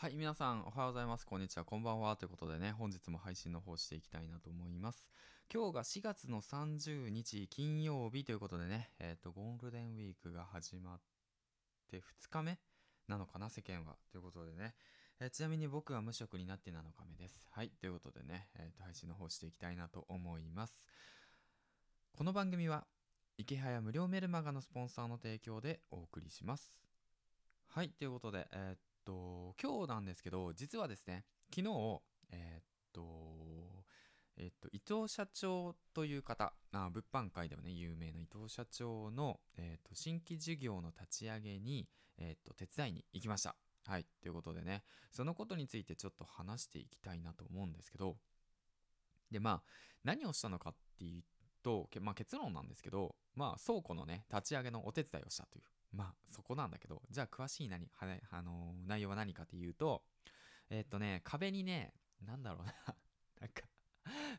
[0.00, 1.26] はい、皆さんおはようございます。
[1.26, 2.14] こんにちは、こんばんは。
[2.14, 5.10] ということでね、本日も配信の方していきたいなと思います。
[5.52, 11.00] 今日が4月の30日金曜日ということでね、えっ、と、ゴールデンウィークが始まっ
[11.90, 12.60] て2日目
[13.08, 13.96] なのかな、世間は。
[14.12, 14.76] ということでね、
[15.18, 17.48] えーちなみに僕は無職になって7日目です。
[17.50, 20.84] はい、ということでね、えっ、と、配信の方していきたいなと思います。
[22.16, 22.86] この番組は、
[23.36, 26.80] 池早無料メルマガのスポンサーの提供でお送りします。
[27.66, 33.02] はい、ということで、えーと、今日なんですけど、実はですね、昨日、えーっと、
[34.36, 43.56] えっと、伊藤社長という方、あ物販界ではね、有名な伊藤社長の、えっと、新規事業の立ち上げに、えっと、手伝いに行きました。
[43.86, 48.16] はい、ということでね、そのことについてちょっと話していきたいなと思うんですけど、
[49.30, 49.62] で、まあ、
[50.04, 51.22] 何をしたのかっていう
[51.62, 55.64] と、まあ、結論なんですけど、まあ、倉庫のね、立ち上げのお手伝いをしたという。
[55.92, 60.02] まあ、そこなんだけど、じゃあ、詳しい何、はねあのー内容は何かっていうと、
[60.70, 61.92] えーっとね、壁にね、
[62.24, 62.74] なんだろうな、
[63.40, 63.62] なんか、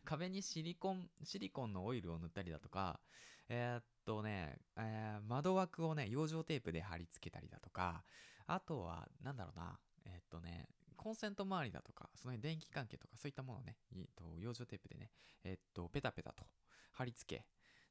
[0.05, 2.99] 壁にシリコン、シリコンのオイルを塗ったりだとか、
[3.47, 8.03] えーっとね、えー窓枠をね、養生テープで貼り付けたりだとか、
[8.47, 15.11] あとは、なんだろうな、えーっとね、コンセント周りだとか、その辺電気関係とか、そういったものをね、いと養生テープでね、
[15.43, 16.45] えっと、ペタペタと
[16.91, 17.45] 貼り付け、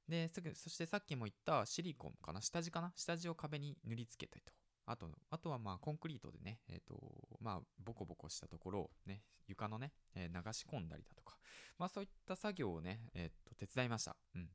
[0.08, 4.52] で、すぐ、そしてさっきも言ったシリコンかな下地かな下地を壁に塗り付けたりと。
[4.86, 6.98] あと、あとはまあコンクリートでね、えっ、と、
[7.40, 11.36] まあボコボコしたところをね、床のね、えー流し込んだりだとか、
[11.78, 14.16] まあそういった作業をね、えっ、と、手伝いました。
[14.34, 14.50] うん。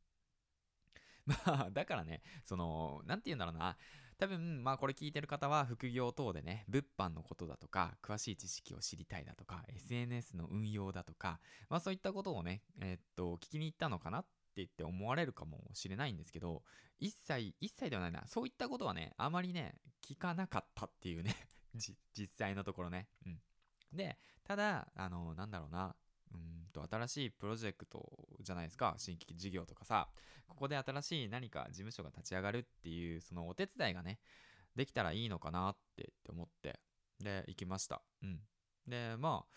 [1.26, 1.36] ま
[1.68, 3.78] あ、だからね、その、なんて言うんだろうな。
[4.18, 16.64] 多分、まあこれ聞いてる方は副業等でね、物販のことだとか、詳しい知識を知りたいだとか、SNS の運用だとか、まあそういったことをね、えっと、聞きに行ったのかなって言って思われるかもしれないんですけど、
[17.00, 18.24] 一切、一切ではないな。
[18.28, 21.36] そういったことはね、あまりね、聞かなかったっていうね、
[21.74, 23.08] 実際のところね。
[23.26, 23.42] うん。
[23.92, 25.96] で、ただ、あの、なんだろうな。
[26.34, 28.96] うんと、新しいプロジェクトじゃないですか。
[28.98, 30.10] 新規事業とかさ。
[30.48, 34.20] ここで新しい何か事務所が立ち上がるっていう、そのお手伝いがね、
[34.76, 36.80] できたらいいのかなってって思って、
[37.20, 38.02] で、行きました。
[38.22, 38.42] うん。
[38.88, 39.56] で、まあ、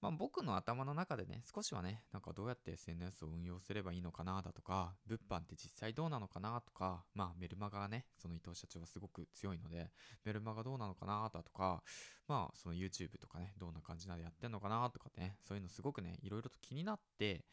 [0.00, 9.90] まあ僕の頭の中でね、少しはね、なんかどうやって SNS を運用すればいいのかなだとか、物販って実際どうなのかなとか、まあメルマガがね、その伊藤社長はすごく強いので、
[10.24, 11.82] メルマガどうなのかなだとか、
[12.26, 17.44] まあその YouTube とかね、どんな感じなでやってんのかなとかね、そういうのすごくね、いろいろと気になって、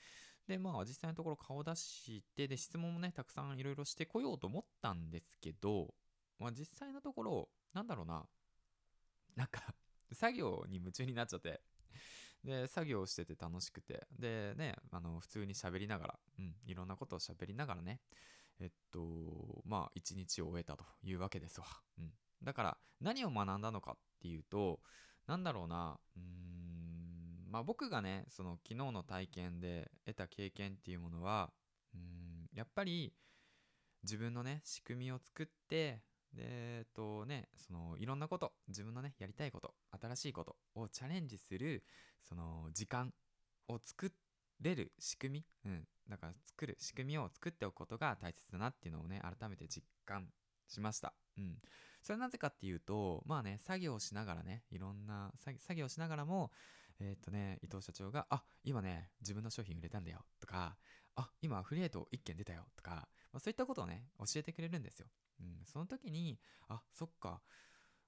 [0.48, 5.94] で、まあ実際のところ顔出して、で、質問もね、たくさんいろいろしてこようと思ったんですけど、
[6.40, 8.26] まあ実際のところ、なんだろうな、
[9.36, 9.76] なんか、
[10.14, 11.62] 作業に夢中になっちゃって、
[12.44, 18.00] で、作業してて楽しくて、でね、あの、普通に喋りながら、うん、いろんなことを喋りながらね、
[18.60, 21.68] えっと、まあ、一日を終えたというわけですわ。
[22.00, 22.12] うん。
[22.44, 24.80] だから、何を学んだのかっていうと、
[25.28, 31.52] なんだろうな、うーん、まあ僕がね、その昨日の体験で得た経験っていうものは、
[31.94, 33.14] うん、やっぱり
[34.04, 36.02] 自分のね、仕組みを作って、
[36.34, 37.50] で、えっとね、
[37.98, 41.84] いろんなこと、自分のね、やりたいこと、新しいことをチャレンジする、
[42.22, 43.14] その時間
[43.68, 44.12] を作
[44.62, 50.28] れる仕組み、うん、だから作る仕組みを作っておくことが大切だなっていうのをね、改めて実感
[50.68, 51.14] しました。
[51.38, 51.58] うん。
[52.02, 56.52] それはなぜかっていうと、まあね、作業しながらね、いろんな作業しながらも、
[57.00, 60.78] えーっとね、伊藤社長が、あ、今ね、自分の商品売れたんだよ、とか、
[61.16, 65.08] あ、今アフリエイト1件出たよ、とか、まあ、そういったことをね、教えてくれるんですよ。
[65.40, 67.42] うん、その時に、あ、そっか。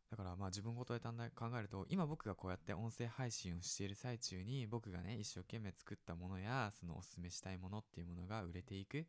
[0.10, 1.12] だからまあ自分ごとで考
[1.58, 9.06] えると、今僕がこうやって音声配信をしている最中に、僕がね、一生懸命作ったものや、そのおすすめしたいものっていうものが売れていく。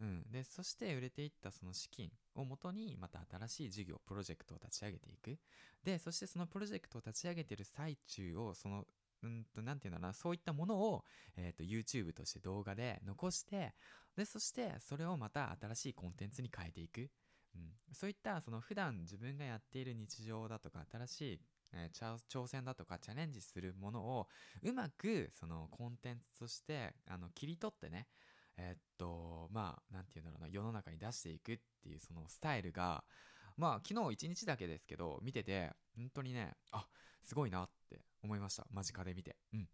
[0.00, 0.22] うん。
[0.30, 5.38] で、そして売れていったその資金をもとに、また新しい事業、プロジェクトを立ち上げていく。
[5.82, 8.86] で、そしてそのプロジェクトを立ち上げている最中を、その、
[9.22, 11.04] うんと、なんていうんだろうな、そういったものを、
[11.36, 13.74] えっ、と、YouTube として動画で残して、
[14.14, 17.10] で、そしてそれをまた新しいコンテンツに変えていく。
[17.56, 21.40] うん、そういったその普段自分がやっている日常だとか新しい、
[21.72, 24.28] え挑戦だとかチャレンジするものを
[24.62, 28.06] うまくそのコンテンツとしてあの切り取ってね
[28.56, 33.04] えーっとまあなんて言うんだろうな世の中に出していくっていうそのスタイルが
[33.56, 36.86] まあ昨日一日だけですけど見てて本当にねあ
[37.22, 38.66] すごいなって思いました。
[38.72, 39.36] 間近で見て。
[39.52, 39.68] うん。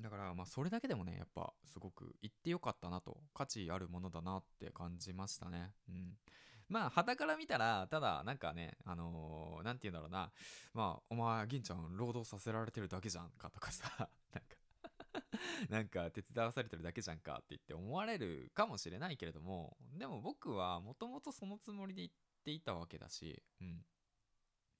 [0.00, 5.72] だからまあそれだけでもねやっぱすごく言ってよかったなと価値あるものだなって感じましたね。
[5.88, 6.12] うん。
[6.72, 10.32] まあ、旗から見たら、ただ、なんかね、あのーなんて言うんだろうな。
[10.72, 13.86] まあ、お前、銀ちゃん、労働させられてるだけじゃんかとかさ、
[14.32, 14.56] なんか
[15.68, 23.84] なんか手伝わされてるだけじゃんかって言って思われるかもしれないけれども、でも僕はもともとそのつもりで言っていたわけだし、うん。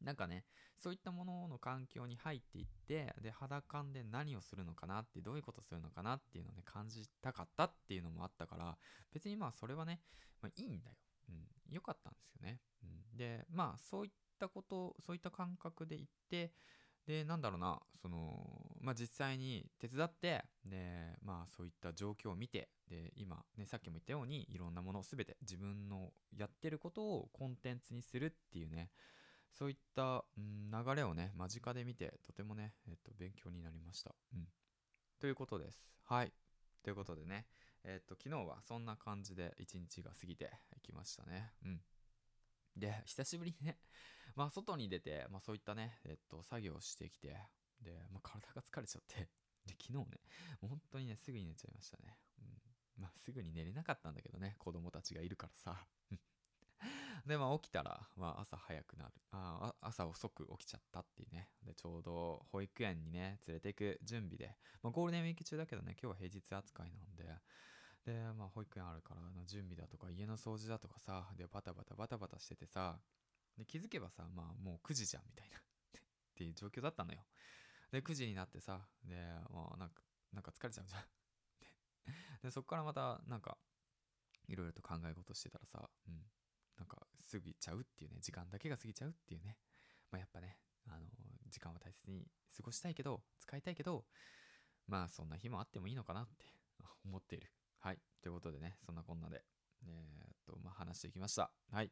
[0.01, 0.47] なんかね、
[0.79, 8.79] そういったものの環境に入っていって、で、肌感で何をするのかなって、どういうことするのかなっていうのをね、感じたかったっていうのもあったから、
[9.13, 10.01] 別にまあそれはね、
[10.41, 10.97] まあいいんだよ。
[11.33, 11.75] うん。
[11.75, 12.61] 良かったんですよね。
[12.83, 13.17] うん。
[13.17, 16.53] で、まあそういったこと、そういった感覚で行って、
[17.07, 28.91] で、なんだろうな、その、まあ実際に手伝って、で、まあそういった状況を見て、で、今ね、さっきも言ったように、いろんなものを全て自分のやってることをコンテンツにするっていうね、
[29.53, 34.15] そういった、うん、流れをね、間近で見て、とてもね、えっと、勉強になりました。
[34.35, 34.47] うん。
[35.21, 35.93] ということです。
[36.05, 36.33] はい。
[36.83, 37.47] ということでね、
[37.85, 41.53] えっと、昨日はそんな感じで一日が過ぎていきましたね。
[41.65, 41.81] うん。
[42.77, 43.79] で、久しぶりにね、
[44.37, 47.37] まあ、外に出て、まあ、そういったね、えっと、作業をしてきて、
[47.81, 49.29] で、まあ、体が疲れちゃって、
[49.67, 50.21] で、昨日ね、
[50.61, 52.19] 本当にね、すぐに寝ちゃいましたね。
[52.39, 52.63] うん。
[52.97, 55.87] まあ、すぐに寝れなかったんだけどね、子供たちがいるからさ。
[57.27, 59.15] で、まあ起きたら、まあ朝早くなる。
[59.31, 61.51] あ朝遅く起きちゃったっていうね。
[61.63, 67.41] で、ちょうど保育園にね、連れて行く準備で、まあゴールデンウィーク中だけどね、今日は平日扱いなんで、
[68.05, 72.99] で、まあ保育園あるからの準備だとか家の掃除だとかさ、で、バタバタバタバタしててさ、
[73.57, 75.61] で、気づけばさ、まあもう9時じゃんみたいなっ
[76.35, 77.21] ていう状況だったのよ。
[77.91, 79.15] で、9時になってさ、で、
[79.51, 80.03] もうなんか、
[80.33, 81.03] なんか疲れちゃうじゃん
[82.43, 83.59] で、そっからまたなんか、
[84.49, 86.23] いろいろと考え事してたらさ、うん。
[86.79, 89.59] なんか過ぎちゃうっていうね、時間だけが過ぎちゃうっていうね。
[90.11, 90.59] まあ、やっぱね、
[90.89, 91.07] あの、
[91.49, 92.27] 時間は大切に
[92.57, 94.05] 過ごしたいけど、使いたいけど、
[94.89, 96.47] まあそんな日もあってもいいのかなって
[97.05, 97.53] 思っている。
[97.83, 97.99] はい。
[98.23, 99.43] ということでね、そんなこんなで、
[99.85, 101.51] えー、っと、まあ話していきました。
[101.73, 101.91] はい。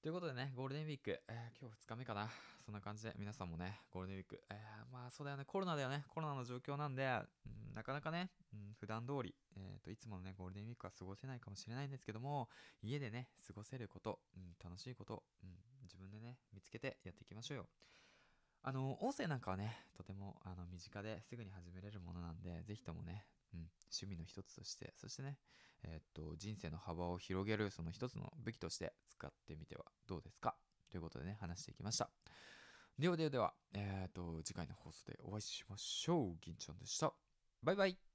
[0.00, 2.30] ということでね、ゴールデンウィーク、えー、今日2日目かな。
[2.64, 12.48] そんな感じで皆さんもね、ゴールデンウィーク、えー、まあそうだよね、コロナだよね、コロナの状況なんで、うん、なかなかね、うん、普段通り、えーと、いつものね、ゴールデンウィークは過ごせないかもしれないんですけども、
[12.80, 15.50] 家でね、過ごせること、うん、楽しいこと、うん、
[15.82, 17.68] 自分でね、見つけてやっていきましょうよ。
[18.62, 23.24] あの、音声なんかはね、とてもあの身近ですぐに始めれるものなんで、ぜひともね、
[23.54, 23.60] うん、
[23.90, 25.38] 趣味の一つとして、そしてね、
[25.84, 30.54] えー、っと、人生の幅を広げるその一つの武器として使ってみてはどうですか？
[30.90, 32.10] ということでね、話していきました。
[32.98, 36.36] ではではでは、えー、っと、次回の放送でお会いしましょう。
[36.40, 37.12] 銀ちゃんでした。
[37.62, 38.07] バイバイ。